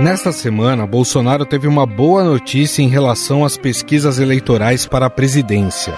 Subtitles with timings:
[0.00, 5.92] Nesta semana, Bolsonaro teve uma boa notícia em relação às pesquisas eleitorais para a presidência.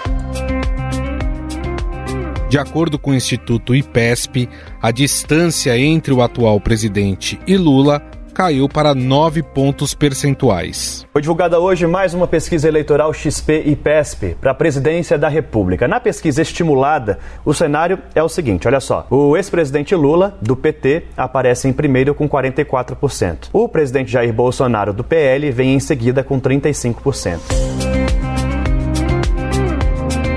[2.49, 4.49] De acordo com o Instituto IPESP,
[4.83, 8.03] a distância entre o atual presidente e Lula
[8.33, 11.07] caiu para 9 pontos percentuais.
[11.13, 15.87] Foi divulgada hoje mais uma pesquisa eleitoral XP e PESP para a presidência da República.
[15.87, 19.07] Na pesquisa estimulada, o cenário é o seguinte: olha só.
[19.11, 23.51] O ex-presidente Lula, do PT, aparece em primeiro com 44%.
[23.53, 27.39] O presidente Jair Bolsonaro, do PL, vem em seguida com 35%.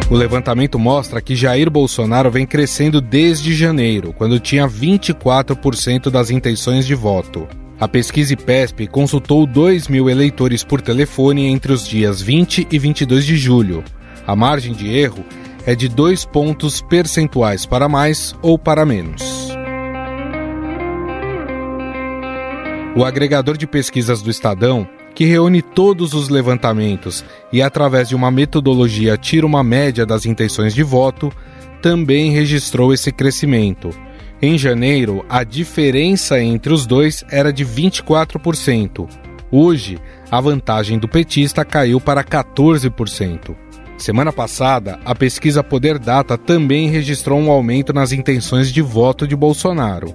[0.07, 6.85] O levantamento mostra que Jair Bolsonaro vem crescendo desde janeiro, quando tinha 24% das intenções
[6.85, 7.47] de voto.
[7.77, 13.25] A pesquisa IPESP consultou 2 mil eleitores por telefone entre os dias 20 e 22
[13.25, 13.83] de julho.
[14.25, 15.25] A margem de erro
[15.65, 19.21] é de dois pontos percentuais para mais ou para menos.
[22.95, 28.31] O agregador de pesquisas do Estadão, que reúne todos os levantamentos e, através de uma
[28.31, 31.29] metodologia, tira uma média das intenções de voto,
[31.81, 33.89] também registrou esse crescimento
[34.41, 39.07] em janeiro, a diferença entre os dois era de 24%.
[39.49, 39.97] Hoje,
[40.29, 43.55] a vantagem do petista caiu para 14%.
[43.97, 49.35] Semana passada, a pesquisa Poder Data também registrou um aumento nas intenções de voto de
[49.35, 50.13] Bolsonaro.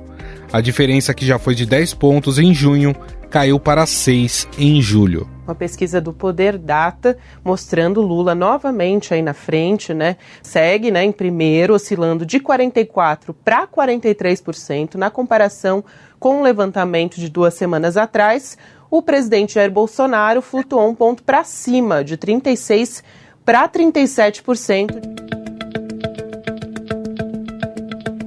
[0.53, 2.95] A diferença, que já foi de 10 pontos em junho,
[3.31, 9.35] caiu para 6 em julho uma pesquisa do Poder Data mostrando Lula novamente aí na
[9.35, 10.17] frente, né?
[10.43, 15.85] Segue, né, em primeiro, oscilando de 44 para 43% na comparação
[16.19, 18.57] com o levantamento de duas semanas atrás.
[18.91, 23.03] O presidente Jair Bolsonaro flutuou um ponto para cima, de 36
[23.45, 25.31] para 37%.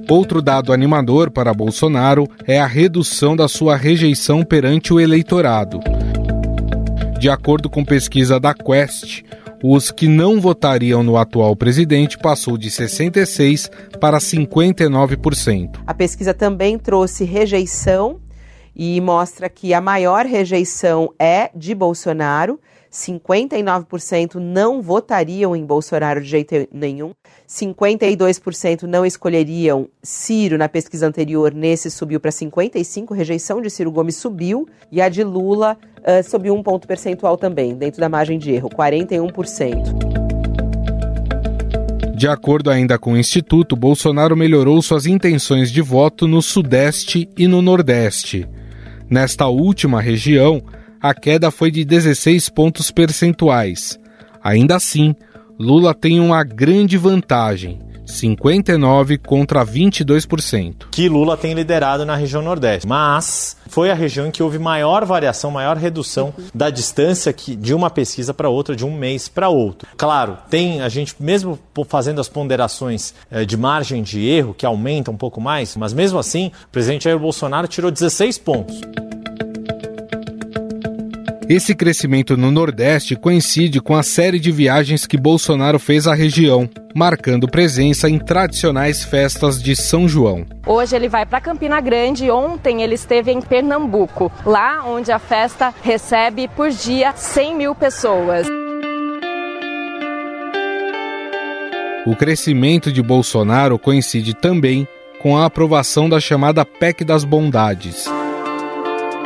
[0.08, 5.80] Outro dado animador para Bolsonaro é a redução da sua rejeição perante o eleitorado.
[7.18, 9.22] De acordo com pesquisa da Quest,
[9.62, 15.80] os que não votariam no atual presidente passou de 66% para 59%.
[15.86, 18.20] A pesquisa também trouxe rejeição
[18.76, 22.60] e mostra que a maior rejeição é de Bolsonaro.
[22.92, 27.12] 59% não votariam em Bolsonaro de jeito nenhum,
[27.48, 34.16] 52% não escolheriam Ciro na pesquisa anterior, nesse subiu para 55%, rejeição de Ciro Gomes
[34.16, 38.52] subiu, e a de Lula uh, subiu um ponto percentual também, dentro da margem de
[38.52, 40.24] erro, 41%.
[42.16, 47.46] De acordo ainda com o Instituto, Bolsonaro melhorou suas intenções de voto no Sudeste e
[47.46, 48.48] no Nordeste.
[49.10, 50.62] Nesta última região,
[51.00, 53.98] a queda foi de 16 pontos percentuais.
[54.42, 55.14] Ainda assim,
[55.58, 57.78] Lula tem uma grande vantagem.
[58.06, 60.88] 59 contra 22%.
[60.90, 62.86] Que Lula tem liderado na região Nordeste.
[62.86, 67.72] Mas foi a região em que houve maior variação, maior redução da distância que, de
[67.72, 69.88] uma pesquisa para outra, de um mês para outro.
[69.96, 75.10] Claro, tem a gente, mesmo fazendo as ponderações eh, de margem de erro, que aumenta
[75.10, 78.80] um pouco mais, mas mesmo assim, o presidente Jair Bolsonaro tirou 16 pontos.
[81.48, 86.68] Esse crescimento no Nordeste coincide com a série de viagens que Bolsonaro fez à região,
[86.94, 90.46] marcando presença em tradicionais festas de São João.
[90.66, 95.74] Hoje ele vai para Campina Grande, ontem ele esteve em Pernambuco, lá onde a festa
[95.82, 98.46] recebe por dia 100 mil pessoas.
[102.06, 104.88] O crescimento de Bolsonaro coincide também
[105.20, 108.13] com a aprovação da chamada PEC das Bondades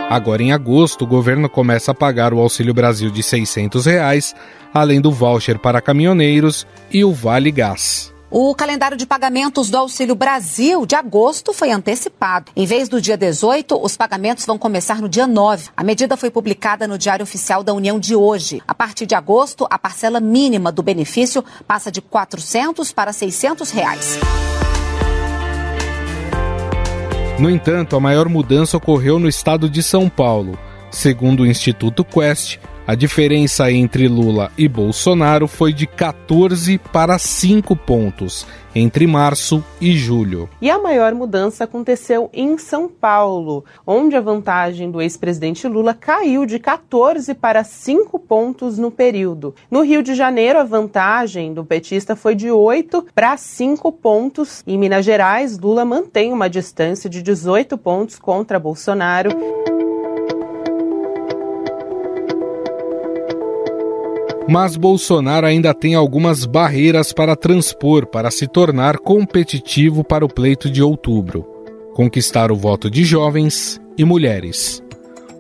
[0.09, 4.35] Agora, em agosto, o governo começa a pagar o Auxílio Brasil de 600 reais,
[4.73, 8.13] além do voucher para caminhoneiros e o Vale Gás.
[8.31, 12.53] O calendário de pagamentos do Auxílio Brasil de agosto foi antecipado.
[12.57, 15.69] Em vez do dia 18, os pagamentos vão começar no dia 9.
[15.77, 18.63] A medida foi publicada no Diário Oficial da União de hoje.
[18.67, 24.19] A partir de agosto, a parcela mínima do benefício passa de 400 para 600 reais.
[27.39, 30.59] No entanto, a maior mudança ocorreu no estado de São Paulo.
[30.91, 32.59] Segundo o Instituto Quest,
[32.89, 39.93] a diferença entre Lula e Bolsonaro foi de 14 para 5 pontos entre março e
[39.95, 40.49] julho.
[40.59, 46.47] E a maior mudança aconteceu em São Paulo, onde a vantagem do ex-presidente Lula caiu
[46.47, 49.55] de 14 para 5 pontos no período.
[49.71, 54.63] No Rio de Janeiro, a vantagem do petista foi de 8 para 5 pontos.
[54.67, 59.29] Em Minas Gerais, Lula mantém uma distância de 18 pontos contra Bolsonaro.
[64.49, 70.71] Mas Bolsonaro ainda tem algumas barreiras para transpor para se tornar competitivo para o pleito
[70.71, 71.59] de outubro
[71.99, 74.81] conquistar o voto de jovens e mulheres.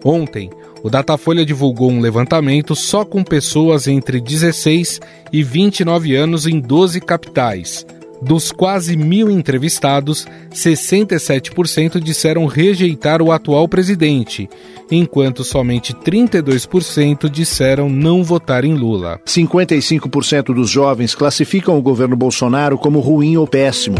[0.04, 0.50] Ontem,
[0.82, 5.00] o Datafolha divulgou um levantamento só com pessoas entre 16
[5.32, 7.86] e 29 anos em 12 capitais.
[8.20, 14.48] Dos quase mil entrevistados, 67% disseram rejeitar o atual presidente,
[14.90, 19.20] enquanto somente 32% disseram não votar em Lula.
[19.24, 23.96] 55% dos jovens classificam o governo Bolsonaro como ruim ou péssimo.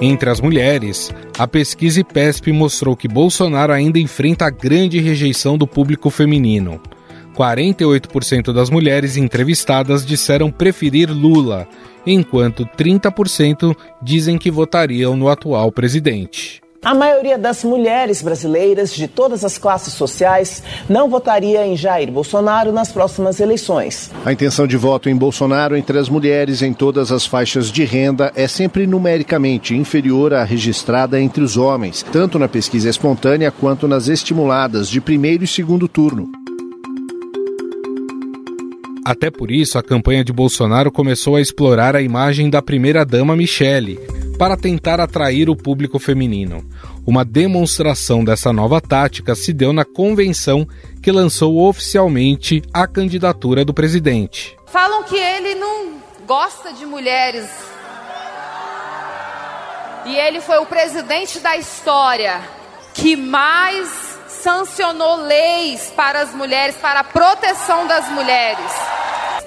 [0.00, 6.10] Entre as mulheres, a pesquisa IPESP mostrou que Bolsonaro ainda enfrenta grande rejeição do público
[6.10, 6.80] feminino.
[7.36, 11.68] 48% das mulheres entrevistadas disseram preferir Lula,
[12.06, 16.62] enquanto 30% dizem que votariam no atual presidente.
[16.86, 22.70] A maioria das mulheres brasileiras de todas as classes sociais não votaria em Jair Bolsonaro
[22.70, 24.08] nas próximas eleições.
[24.24, 28.30] A intenção de voto em Bolsonaro entre as mulheres em todas as faixas de renda
[28.36, 34.06] é sempre numericamente inferior à registrada entre os homens, tanto na pesquisa espontânea quanto nas
[34.06, 36.45] estimuladas de primeiro e segundo turno.
[39.06, 44.00] Até por isso, a campanha de Bolsonaro começou a explorar a imagem da primeira-dama Michele,
[44.36, 46.68] para tentar atrair o público feminino.
[47.06, 50.66] Uma demonstração dessa nova tática se deu na convenção
[51.00, 54.56] que lançou oficialmente a candidatura do presidente.
[54.66, 57.48] Falam que ele não gosta de mulheres.
[60.04, 62.40] E ele foi o presidente da história
[62.92, 64.05] que mais
[64.46, 68.70] sancionou leis para as mulheres, para a proteção das mulheres.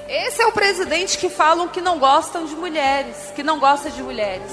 [0.10, 4.04] Esse é o presidente que falam que não gostam de mulheres, que não gosta de
[4.04, 4.52] mulheres.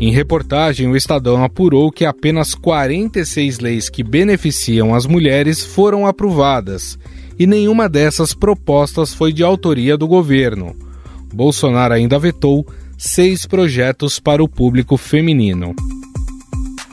[0.00, 6.98] Em reportagem, o Estadão apurou que apenas 46 leis que beneficiam as mulheres foram aprovadas
[7.38, 10.74] e nenhuma dessas propostas foi de autoria do governo.
[11.30, 12.66] Bolsonaro ainda vetou
[12.96, 15.76] seis projetos para o público feminino.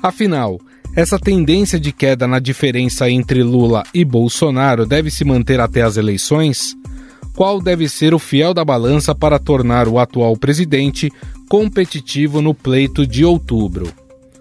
[0.04, 0.60] Afinal,
[0.94, 5.96] essa tendência de queda na diferença entre Lula e Bolsonaro deve se manter até as
[5.96, 6.76] eleições?
[7.34, 11.10] Qual deve ser o fiel da balança para tornar o atual presidente
[11.48, 13.94] competitivo no pleito de outubro?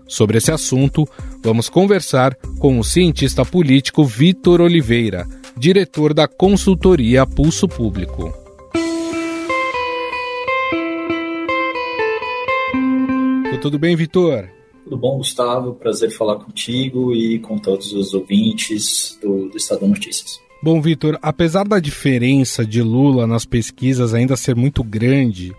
[0.08, 1.08] Sobre esse assunto,
[1.40, 8.34] vamos conversar com o cientista político Vitor Oliveira, diretor da consultoria Pulso Público.
[13.60, 14.48] Tudo bem, Vitor?
[14.84, 15.74] Tudo bom, Gustavo?
[15.74, 20.40] Prazer falar contigo e com todos os ouvintes do, do Estado Notícias.
[20.62, 25.52] Bom, Vitor, apesar da diferença de Lula nas pesquisas ainda ser muito grande,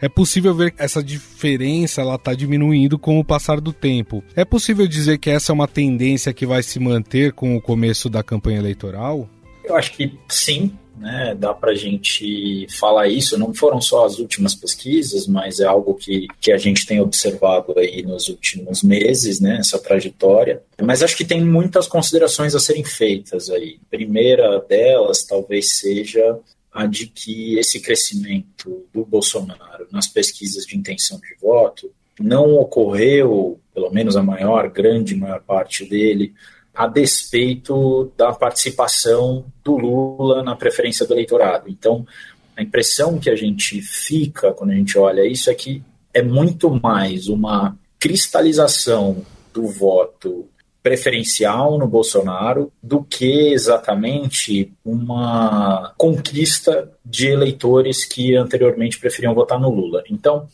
[0.00, 4.22] é possível ver que essa diferença ela está diminuindo com o passar do tempo.
[4.34, 8.08] É possível dizer que essa é uma tendência que vai se manter com o começo
[8.08, 9.28] da campanha eleitoral?
[9.64, 11.34] Eu acho que sim, né?
[11.38, 13.38] Dá para a gente falar isso.
[13.38, 17.78] Não foram só as últimas pesquisas, mas é algo que, que a gente tem observado
[17.78, 19.58] aí nos últimos meses, né?
[19.60, 20.62] Essa trajetória.
[20.82, 23.78] Mas acho que tem muitas considerações a serem feitas aí.
[23.86, 26.38] A primeira delas talvez seja
[26.72, 31.90] a de que esse crescimento do Bolsonaro nas pesquisas de intenção de voto
[32.20, 36.34] não ocorreu, pelo menos a maior, grande maior parte dele,
[36.76, 41.70] a despeito da participação do Lula na preferência do eleitorado.
[41.70, 42.06] Então,
[42.54, 45.82] a impressão que a gente fica quando a gente olha isso é que
[46.12, 50.48] é muito mais uma cristalização do voto
[50.82, 59.68] preferencial no Bolsonaro do que exatamente uma conquista de eleitores que anteriormente preferiam votar no
[59.68, 60.04] Lula.
[60.10, 60.46] Então,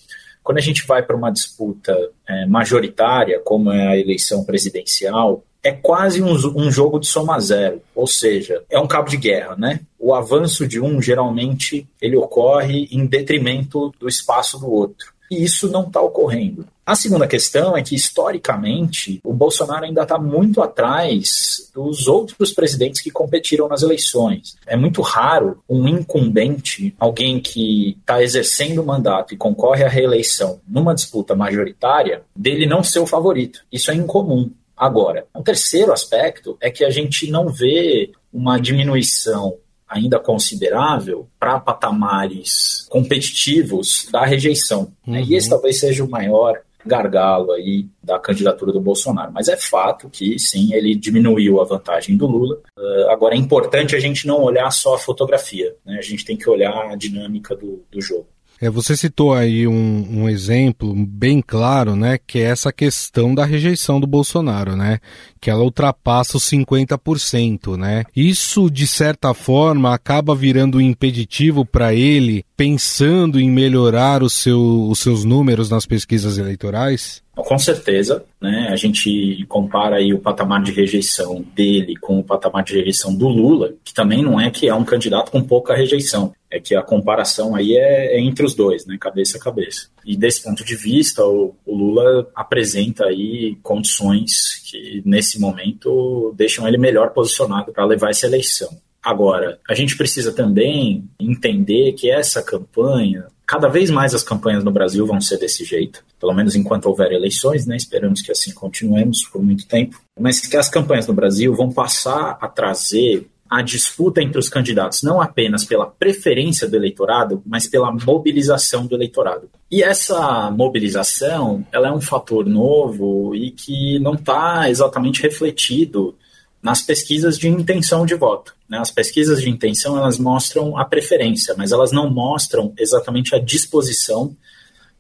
[0.43, 5.71] quando a gente vai para uma disputa é, majoritária, como é a eleição presidencial, é
[5.71, 9.81] quase um, um, jogo de soma zero, ou seja, é um cabo de guerra, né?
[9.99, 15.12] O avanço de um geralmente ele ocorre em detrimento do espaço do outro.
[15.31, 16.66] E isso não está ocorrendo.
[16.85, 23.00] A segunda questão é que, historicamente, o Bolsonaro ainda está muito atrás dos outros presidentes
[23.00, 24.57] que competiram nas eleições.
[24.66, 30.61] É muito raro um incumbente, alguém que está exercendo o mandato e concorre à reeleição
[30.69, 33.61] numa disputa majoritária, dele não ser o favorito.
[33.73, 34.50] Isso é incomum.
[34.83, 39.59] Agora, um terceiro aspecto é que a gente não vê uma diminuição
[39.89, 44.93] ainda considerável para patamares competitivos da rejeição.
[45.07, 45.15] Uhum.
[45.15, 45.23] Né?
[45.23, 45.55] E esse uhum.
[45.55, 49.31] talvez seja o maior gargalo aí da candidatura do Bolsonaro.
[49.33, 52.61] Mas é fato que, sim, ele diminuiu a vantagem do Lula.
[52.77, 55.97] Uh, agora, é importante a gente não olhar só a fotografia, né?
[55.97, 58.27] a gente tem que olhar a dinâmica do, do jogo.
[58.62, 63.45] É, você citou aí um, um, exemplo bem claro, né, que é essa questão da
[63.45, 65.00] rejeição do Bolsonaro, né,
[65.40, 68.04] que ela ultrapassa os 50%, né.
[68.14, 75.00] Isso, de certa forma, acaba virando um impeditivo para ele pensando em melhorar seu, os
[75.00, 77.21] seus números nas pesquisas eleitorais?
[77.35, 78.69] Com certeza, né?
[78.71, 83.26] A gente compara aí o patamar de rejeição dele com o patamar de rejeição do
[83.26, 86.83] Lula, que também não é que é um candidato com pouca rejeição, é que a
[86.83, 88.97] comparação aí é, é entre os dois, né?
[89.00, 89.88] Cabeça a cabeça.
[90.07, 96.69] E desse ponto de vista, o, o Lula apresenta aí condições que nesse momento deixam
[96.69, 98.71] ele melhor posicionado para levar essa eleição.
[99.03, 104.71] Agora, a gente precisa também entender que essa campanha, cada vez mais as campanhas no
[104.71, 107.77] Brasil vão ser desse jeito, pelo menos enquanto houver eleições, né?
[107.77, 112.39] Esperamos que assim continuemos por muito tempo, mas que as campanhas no Brasil vão passar
[112.41, 117.93] a trazer a disputa entre os candidatos, não apenas pela preferência do eleitorado, mas pela
[117.93, 119.51] mobilização do eleitorado.
[119.71, 126.15] E essa mobilização, ela é um fator novo e que não está exatamente refletido
[126.62, 128.54] nas pesquisas de intenção de voto.
[128.69, 128.78] Né?
[128.78, 134.35] As pesquisas de intenção elas mostram a preferência, mas elas não mostram exatamente a disposição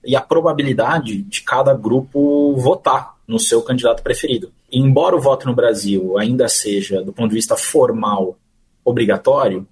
[0.04, 4.52] e a probabilidade de cada grupo votar no seu candidato preferido.
[4.70, 8.36] E embora o voto no Brasil ainda seja, do ponto de vista formal,
[8.84, 9.66] obrigatório,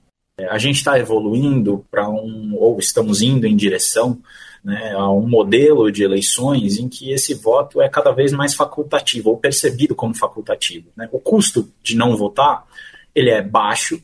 [0.48, 4.18] a gente está evoluindo para um, ou estamos indo em direção
[4.62, 9.30] né, a um modelo de eleições em que esse voto é cada vez mais facultativo
[9.30, 10.88] ou percebido como facultativo.
[10.96, 11.08] Né?
[11.12, 12.66] O custo de não votar
[13.14, 14.00] ele é baixo,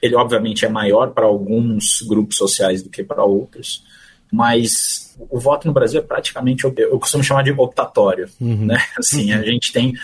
[0.00, 3.84] ele obviamente é maior para alguns grupos sociais do que para outros,
[4.30, 8.28] mas o voto no Brasil é praticamente, eu costumo chamar de optatório.
[8.40, 8.66] Uhum.
[8.66, 8.78] Né?
[8.98, 9.94] Assim, a gente tem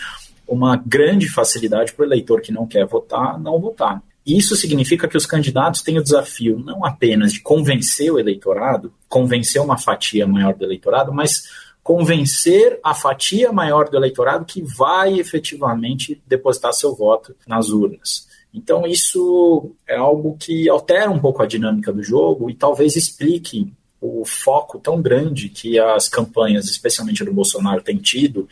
[0.47, 4.01] uma grande facilidade para o eleitor que não quer votar, não votar.
[4.25, 9.61] Isso significa que os candidatos têm o desafio não apenas de convencer o eleitorado, convencer
[9.61, 11.43] uma fatia maior do eleitorado, mas
[11.83, 18.27] convencer a fatia maior do eleitorado que vai efetivamente depositar seu voto nas urnas.
[18.53, 23.73] Então, isso é algo que altera um pouco a dinâmica do jogo e talvez explique
[23.99, 28.47] o foco tão grande que as campanhas, especialmente do Bolsonaro, têm tido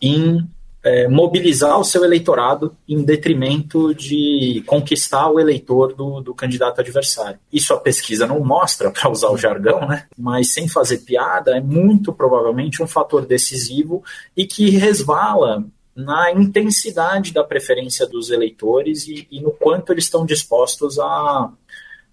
[0.00, 0.46] em
[0.82, 7.38] é, mobilizar o seu eleitorado em detrimento de conquistar o eleitor do, do candidato adversário.
[7.52, 10.06] Isso a pesquisa não mostra, para usar o jargão, né?
[10.16, 14.02] mas sem fazer piada, é muito provavelmente um fator decisivo
[14.36, 20.24] e que resvala na intensidade da preferência dos eleitores e, e no quanto eles estão
[20.24, 21.50] dispostos a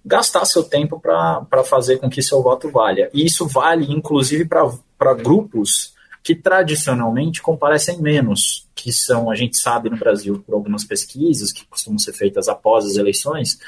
[0.04, 3.10] gastar seu tempo para fazer com que seu voto valha.
[3.14, 5.95] E isso vale, inclusive, para grupos
[6.26, 11.64] que tradicionalmente comparecem menos, que são, a gente sabe no Brasil, por algumas pesquisas que
[11.68, 13.60] costumam ser feitas após as eleições,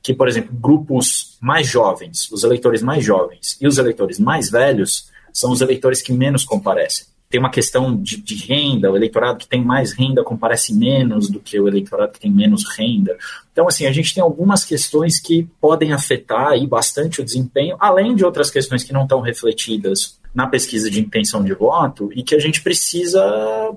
[0.00, 5.10] que, por exemplo, grupos mais jovens, os eleitores mais jovens e os eleitores mais velhos
[5.32, 9.48] são os eleitores que menos comparecem tem uma questão de, de, renda, o eleitorado que
[9.48, 13.18] tem mais renda comparece menos do que o eleitorado que tem menos renda.
[13.50, 18.14] Então, assim, a gente tem algumas questões que podem afetar aí bastante o desempenho, além
[18.14, 22.36] de outras questões que não estão refletidas na pesquisa de intenção de voto e que
[22.36, 23.20] a gente precisa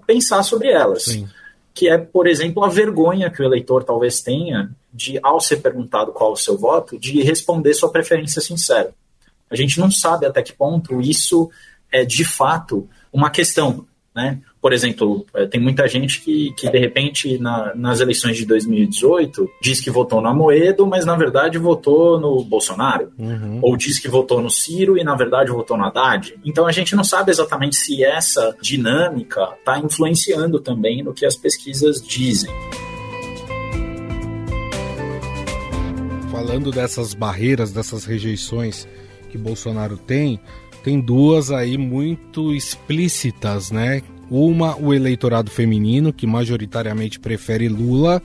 [0.05, 1.05] pensar sobre elas.
[1.05, 1.27] Sim.
[1.73, 6.11] Que é, por exemplo, a vergonha que o eleitor talvez tenha de, ao ser perguntado
[6.11, 8.91] qual o seu voto, de responder sua preferência sincera.
[9.49, 11.49] A gente não sabe até que ponto isso
[11.91, 13.85] é de fato uma questão.
[14.15, 14.39] Né?
[14.61, 19.47] Por exemplo, é, tem muita gente que, que de repente, na, nas eleições de 2018,
[19.61, 23.11] diz que votou no Amoedo, mas na verdade votou no Bolsonaro.
[23.17, 23.59] Uhum.
[23.61, 26.35] Ou diz que votou no Ciro e na verdade votou no Haddad.
[26.45, 31.35] Então a gente não sabe exatamente se essa dinâmica está influenciando também no que as
[31.35, 32.51] pesquisas dizem.
[36.31, 38.87] Falando dessas barreiras, dessas rejeições
[39.29, 40.39] que Bolsonaro tem,
[40.87, 44.01] tem duas aí muito explícitas, né?
[44.31, 48.23] Uma, o eleitorado feminino, que majoritariamente prefere Lula.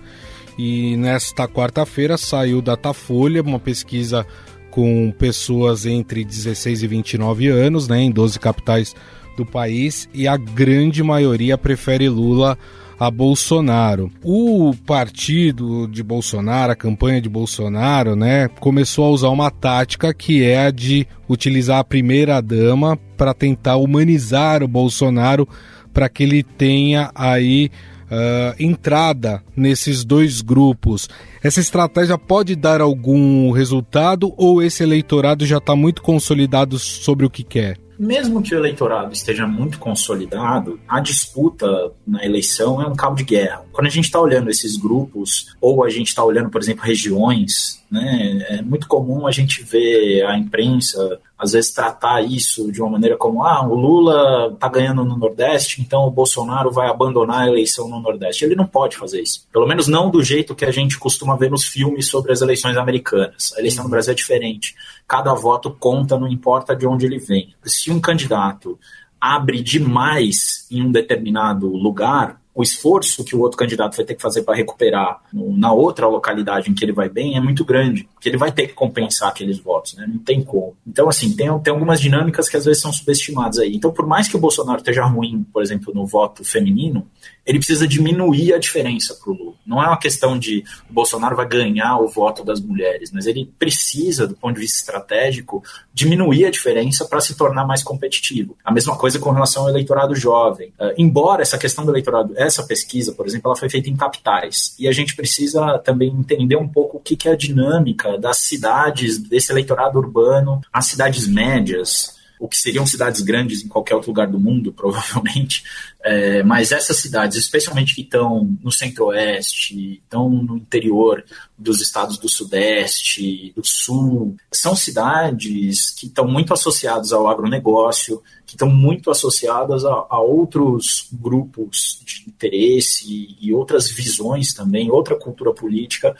[0.56, 4.24] E nesta quarta-feira saiu Datafolha, uma pesquisa
[4.70, 8.94] com pessoas entre 16 e 29 anos, né, em 12 capitais
[9.36, 12.56] do país, e a grande maioria prefere Lula
[13.02, 14.12] a Bolsonaro.
[14.22, 20.44] O partido de Bolsonaro, a campanha de Bolsonaro, né, começou a usar uma tática que
[20.44, 25.48] é a de utilizar a primeira dama para tentar humanizar o Bolsonaro
[25.92, 27.70] para que ele tenha aí
[28.12, 31.08] Uh, entrada nesses dois grupos.
[31.42, 37.30] Essa estratégia pode dar algum resultado ou esse eleitorado já está muito consolidado sobre o
[37.30, 37.78] que quer?
[38.02, 43.22] Mesmo que o eleitorado esteja muito consolidado, a disputa na eleição é um cabo de
[43.22, 43.64] guerra.
[43.70, 47.80] Quando a gente está olhando esses grupos, ou a gente está olhando, por exemplo, regiões
[47.92, 48.42] Né?
[48.48, 53.18] É muito comum a gente ver a imprensa, às vezes, tratar isso de uma maneira
[53.18, 57.90] como: ah, o Lula está ganhando no Nordeste, então o Bolsonaro vai abandonar a eleição
[57.90, 58.46] no Nordeste.
[58.46, 59.46] Ele não pode fazer isso.
[59.52, 62.78] Pelo menos não do jeito que a gente costuma ver nos filmes sobre as eleições
[62.78, 63.52] americanas.
[63.54, 64.74] A eleição no Brasil é diferente.
[65.06, 67.54] Cada voto conta, não importa de onde ele vem.
[67.62, 68.78] Se um candidato
[69.20, 74.22] abre demais em um determinado lugar, o esforço que o outro candidato vai ter que
[74.22, 78.08] fazer para recuperar no, na outra localidade em que ele vai bem é muito grande,
[78.12, 80.06] porque ele vai ter que compensar aqueles votos, né?
[80.06, 80.76] Não tem como.
[80.86, 83.74] Então, assim, tem, tem algumas dinâmicas que às vezes são subestimadas aí.
[83.74, 87.06] Então, por mais que o Bolsonaro esteja ruim, por exemplo, no voto feminino,
[87.44, 89.54] ele precisa diminuir a diferença para o Lula.
[89.66, 93.50] Não é uma questão de o Bolsonaro vai ganhar o voto das mulheres, mas ele
[93.58, 95.62] precisa, do ponto de vista estratégico,
[95.94, 98.56] diminuir a diferença para se tornar mais competitivo.
[98.64, 100.68] A mesma coisa com relação ao eleitorado jovem.
[100.80, 104.74] Uh, embora essa questão do eleitorado, essa pesquisa, por exemplo, ela foi feita em capitais,
[104.78, 108.38] e a gente precisa também entender um pouco o que, que é a dinâmica das
[108.38, 114.10] cidades, desse eleitorado urbano, as cidades médias, o que seriam cidades grandes em qualquer outro
[114.10, 115.62] lugar do mundo, provavelmente,
[116.02, 121.24] é, mas essas cidades, especialmente que estão no centro-oeste, estão no interior
[121.56, 128.54] dos estados do sudeste, do sul, são cidades que estão muito associadas ao agronegócio, que
[128.56, 135.52] estão muito associadas a, a outros grupos de interesse e outras visões também, outra cultura
[135.54, 136.16] política,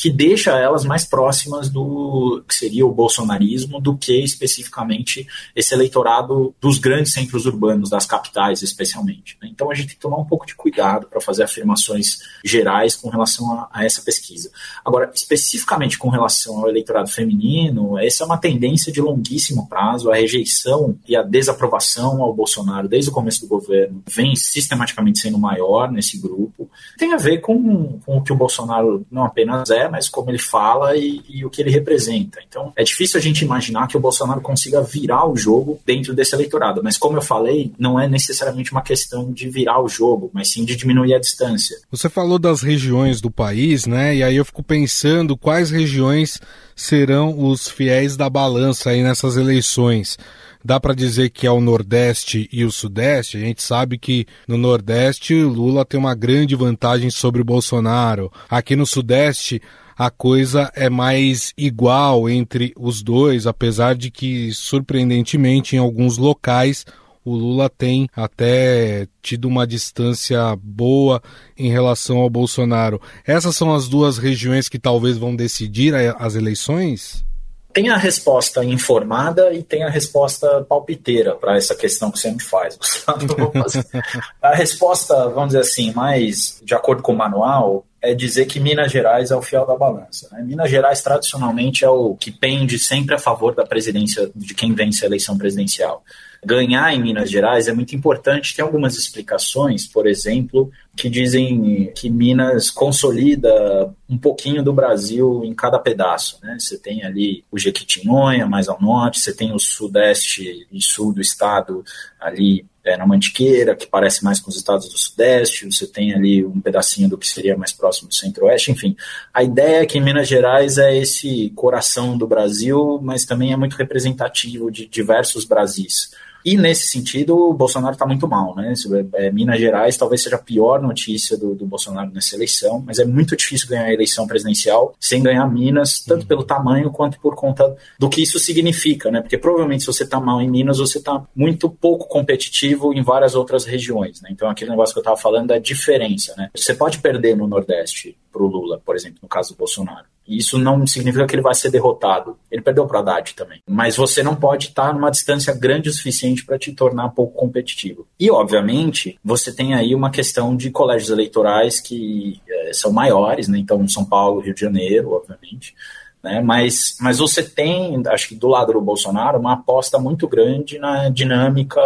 [0.00, 6.54] que deixa elas mais próximas do que seria o bolsonarismo do que especificamente esse eleitorado
[6.58, 9.36] dos grandes centros urbanos, das capitais especialmente.
[9.42, 9.50] Né?
[9.52, 13.10] Então a gente tem que tomar um pouco de cuidado para fazer afirmações gerais com
[13.10, 14.50] relação a, a, essa pesquisa.
[14.82, 20.16] Agora, especificamente com relação ao eleitorado feminino, essa é uma tendência de longuíssimo prazo, a
[20.16, 25.92] rejeição e a desaprovação ao Bolsonaro desde o começo do governo vem sistematicamente sendo maior
[25.92, 26.70] nesse grupo.
[26.96, 30.38] Tem a ver com, com o que o Bolsonaro não apenas é, mas como ele
[30.38, 32.40] fala e, e, o que ele representa.
[32.46, 36.34] Então, é difícil a gente imaginar que o Bolsonaro consiga virar o jogo dentro desse
[36.34, 36.82] eleitorado.
[36.82, 40.64] Mas, como eu falei, não é necessariamente uma questão de virar o jogo, mas sim
[40.64, 41.76] de diminuir a distância.
[41.90, 44.16] Você falou das regiões do país, né?
[44.16, 46.40] E aí eu fico pensando quais regiões
[46.74, 50.16] serão os fiéis da balança aí nessas eleições
[50.64, 53.36] dá para dizer que é o Nordeste e o Sudeste.
[53.36, 58.32] A gente sabe que no Nordeste Lula tem uma grande vantagem sobre o Bolsonaro.
[58.48, 59.60] Aqui no Sudeste
[59.96, 66.86] a coisa é mais igual entre os dois, apesar de que, surpreendentemente, em alguns locais,
[67.22, 71.22] o Lula tem até tido uma distância boa
[71.54, 72.98] em relação ao Bolsonaro.
[73.26, 77.22] Essas são as duas regiões que talvez vão decidir as eleições?
[77.72, 82.42] Tem a resposta informada e tem a resposta palpiteira para essa questão que você me
[82.42, 82.78] faz.
[84.42, 88.90] a resposta, vamos dizer assim, mais de acordo com o manual, é dizer que Minas
[88.90, 90.28] Gerais é o fiel da balança.
[90.32, 90.42] Né?
[90.42, 95.04] Minas Gerais, tradicionalmente, é o que pende sempre a favor da presidência, de quem vence
[95.04, 96.02] a eleição presidencial.
[96.42, 98.56] Ganhar em Minas Gerais é muito importante.
[98.56, 105.54] Tem algumas explicações, por exemplo, que dizem que Minas consolida um pouquinho do Brasil em
[105.54, 106.38] cada pedaço.
[106.42, 106.58] Né?
[106.58, 111.22] Você tem ali o Jequitinhonha, mais ao norte, você tem o sudeste e sul do
[111.22, 111.82] estado
[112.20, 116.44] ali é, na Mantiqueira, que parece mais com os estados do Sudeste, você tem ali
[116.44, 118.94] um pedacinho do que seria mais próximo do Centro-Oeste, enfim.
[119.32, 123.76] A ideia é que Minas Gerais é esse coração do Brasil, mas também é muito
[123.76, 126.10] representativo de diversos Brasis.
[126.44, 128.72] E nesse sentido, o Bolsonaro está muito mal, né?
[129.14, 133.04] É, Minas Gerais talvez seja a pior notícia do, do, Bolsonaro nessa eleição, mas é
[133.04, 137.76] muito difícil ganhar a eleição presidencial sem ganhar Minas, tanto pelo tamanho quanto por conta
[137.98, 139.20] do que isso significa, né?
[139.20, 143.34] Porque provavelmente se você está mal em Minas, você está muito pouco competitivo em várias
[143.34, 144.30] outras regiões, né?
[144.32, 146.50] Então aquele negócio que eu estava falando da diferença, né?
[146.54, 150.06] Você pode perder no Nordeste para o Lula, por exemplo, no caso do Bolsonaro.
[150.26, 152.38] Isso não significa que ele vai ser derrotado.
[152.50, 153.60] Ele perdeu para o Haddad também.
[153.68, 158.06] Mas você não pode estar numa distância grande o suficiente para te tornar pouco competitivo.
[158.18, 163.58] E, obviamente, você tem aí uma questão de colégios eleitorais que é, são maiores, né?
[163.58, 165.74] Então, São Paulo, Rio de Janeiro, obviamente.
[166.22, 166.40] Né?
[166.40, 171.08] Mas, mas você tem, acho que do lado do Bolsonaro, uma aposta muito grande na
[171.08, 171.80] dinâmica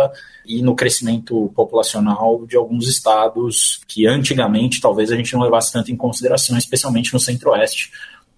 [0.46, 5.90] e no crescimento populacional de alguns estados que antigamente talvez a gente não levasse tanto
[5.90, 7.90] em consideração, especialmente no centro-oeste,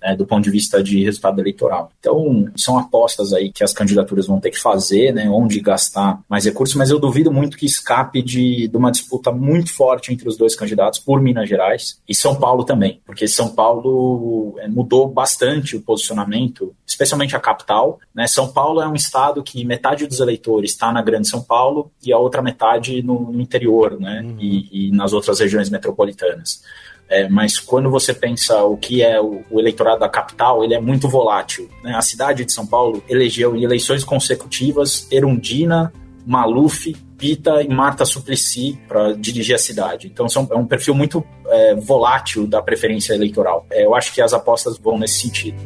[0.07, 1.91] né, do ponto de vista de resultado eleitoral.
[1.99, 6.45] Então, são apostas aí que as candidaturas vão ter que fazer, né, onde gastar mais
[6.45, 10.37] recursos, mas eu duvido muito que escape de, de uma disputa muito forte entre os
[10.37, 15.77] dois candidatos por Minas Gerais e São Paulo também, porque São Paulo é, mudou bastante
[15.77, 17.99] o posicionamento, especialmente a capital.
[18.15, 18.29] Né?
[18.29, 22.13] São Paulo é um estado que metade dos eleitores está na Grande São Paulo e
[22.13, 24.23] a outra metade no, no interior né?
[24.23, 24.37] Uhum.
[24.39, 26.63] E, e nas outras regiões metropolitanas.
[27.09, 30.81] É, mas quando você pensa o que é o, o, eleitorado da capital, ele é
[30.81, 31.69] muito volátil.
[31.83, 31.95] Né?
[31.95, 35.93] A cidade de São Paulo elegeu em eleições consecutivas Erundina,
[36.27, 40.09] Maluf, Pita e Marta Suplicy para dirigir a cidade.
[40.09, 43.65] Então são, é um perfil muito é, volátil da preferência eleitoral.
[43.71, 45.57] É, eu acho que as apostas vão nesse sentido.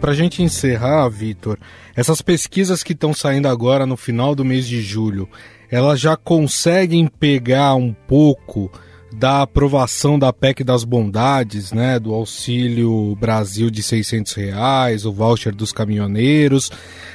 [0.00, 1.58] Para a gente encerrar, Vitor,
[1.94, 5.28] essas pesquisas que estão saindo agora no final do mês de julho,
[5.70, 8.70] elas já conseguem pegar um pouco
[9.12, 15.54] da aprovação da PEC das bondades, né, do Auxílio Brasil de 600 reais, o voucher
[15.54, 16.70] dos caminhoneiros,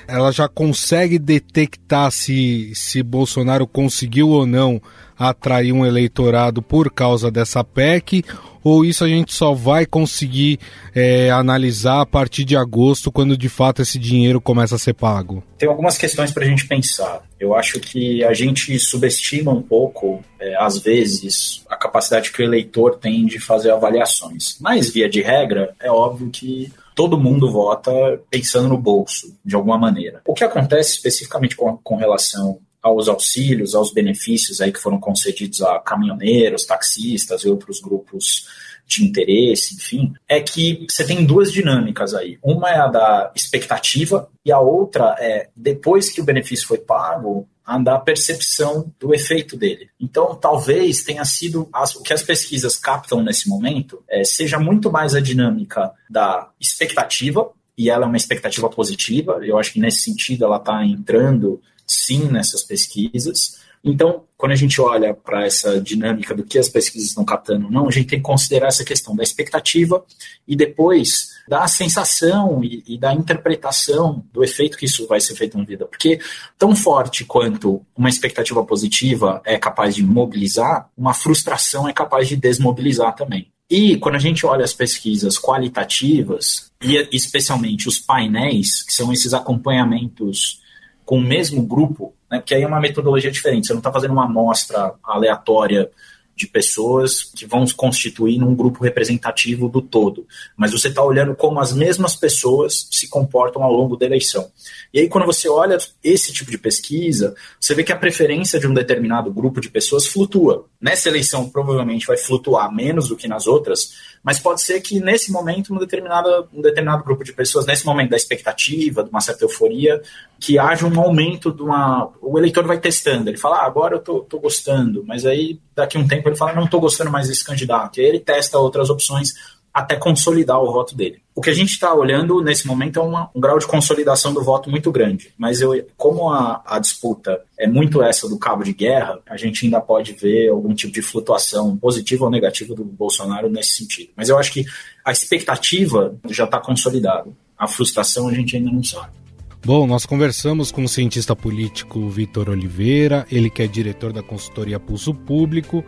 [0.08, 4.82] ela já consegue detectar se, se Bolsonaro conseguiu ou não
[5.18, 8.24] atrair um eleitorado por causa dessa PEC
[8.66, 10.60] ou isso a gente só vai conseguir
[10.96, 15.44] é, analisar a partir de agosto, quando de fato esse dinheiro começa a ser pago?
[15.56, 17.22] Tem algumas questões para a gente pensar.
[17.40, 22.46] Eu acho que a gente subestima um pouco, é, às vezes, a capacidade que o
[22.46, 24.58] eleitor tem de fazer avaliações.
[24.60, 27.92] Mas, via de regra, é óbvio que todo mundo vota
[28.32, 30.22] pensando no bolso, de alguma maneira.
[30.26, 35.60] O que acontece especificamente com, com relação aos auxílios, aos benefícios aí que foram concedidos
[35.64, 38.48] a caminhoneiros, taxistas e outros grupos
[38.86, 42.38] de interesse, enfim, é que você tem duas dinâmicas aí.
[42.44, 47.50] Uma é a da expectativa e a outra é, depois que o benefício foi pago,
[47.66, 49.90] a da percepção do efeito dele.
[50.00, 54.92] Então, talvez tenha sido as, o que as pesquisas captam nesse momento é, seja muito
[54.92, 59.40] mais a dinâmica da expectativa, e ela é uma expectativa positiva.
[59.44, 63.64] Eu acho que nesse sentido ela está entrando sim nessas pesquisas.
[63.84, 67.72] Então, quando a gente olha para essa dinâmica do que as pesquisas estão captando ou
[67.72, 70.04] não, a gente tem que considerar essa questão da expectativa
[70.48, 75.56] e depois da sensação e, e, da interpretação do efeito que isso vai ser feito
[75.56, 75.86] na vida.
[75.86, 76.20] Porque
[76.58, 82.36] tão forte quanto uma expectativa positiva é capaz de mobilizar, uma frustração é capaz de
[82.36, 83.52] desmobilizar também.
[83.70, 89.34] E quando a gente olha as pesquisas qualitativas, e especialmente os painéis, que são esses
[89.34, 90.62] acompanhamentos
[91.06, 93.68] com o mesmo grupo, né, porque aí é uma metodologia diferente.
[93.68, 95.90] Você não está fazendo uma amostra aleatória
[96.36, 101.34] de pessoas que vão se constituir num grupo representativo do todo, mas você está olhando
[101.34, 104.52] como as mesmas pessoas se comportam ao longo da eleição.
[104.94, 108.68] E aí, quando você olha esse tipo de pesquisa, você vê que a preferência de
[108.68, 110.66] um determinado grupo de pessoas flutua.
[110.82, 115.32] Nessa eleição, provavelmente vai flutuar menos do que nas outras, mas pode ser que nesse
[115.32, 119.46] momento, um determinado, um determinado grupo de pessoas, nesse momento da expectativa, de uma certa
[119.46, 120.02] euforia,
[120.40, 122.12] que haja um aumento de uma.
[122.22, 125.98] O eleitor vai testando, ele fala, ah, agora eu tô, tô gostando, mas aí daqui
[125.98, 128.00] um tempo ele fala, não tô gostando mais desse candidato.
[128.00, 129.34] E aí ele testa outras opções
[129.76, 131.22] até consolidar o voto dele.
[131.36, 134.42] O que a gente está olhando nesse momento é uma, um grau de consolidação do
[134.42, 135.34] voto muito grande.
[135.38, 139.66] Mas eu, como a, a, disputa é muito essa do cabo de guerra, a gente
[139.66, 144.12] ainda pode ver algum tipo de flutuação positiva ou negativa do Bolsonaro nesse sentido.
[144.16, 144.66] Mas eu acho que
[145.04, 147.30] a expectativa já está consolidada.
[147.58, 149.25] A frustração a gente ainda não sabe.
[149.66, 154.80] Bom, nós conversamos com o cientista político Vitor Oliveira, ele que é diretor da consultoria
[154.80, 155.84] Pulso Público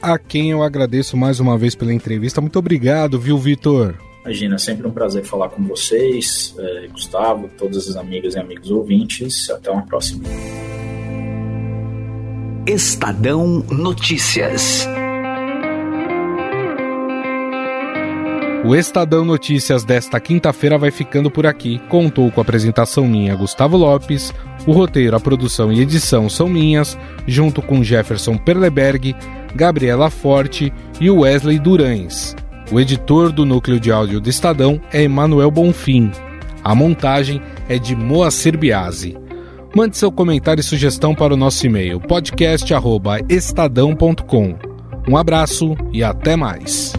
[0.00, 2.40] a quem eu agradeço mais uma vez pela entrevista.
[2.40, 3.96] Muito obrigado, viu, Vitor?
[4.24, 8.70] Imagina, é sempre um prazer falar com vocês, é, Gustavo, todas as amigas e amigos
[8.70, 9.50] ouvintes.
[9.50, 10.22] Até uma próxima.
[12.66, 14.86] Estadão Notícias.
[18.66, 21.80] O Estadão Notícias desta quinta-feira vai ficando por aqui.
[21.88, 24.34] Contou com a apresentação minha, Gustavo Lopes.
[24.66, 26.98] O roteiro, a produção e edição são minhas,
[27.28, 29.14] junto com Jefferson Perleberg
[29.54, 32.34] Gabriela Forte e Wesley Durães.
[32.72, 36.10] O editor do núcleo de áudio do Estadão é Emanuel Bonfim.
[36.64, 39.16] A montagem é de Moacir Biasi.
[39.76, 44.56] Mande seu comentário e sugestão para o nosso e-mail podcast@estadão.com.
[45.08, 46.92] Um abraço e até mais.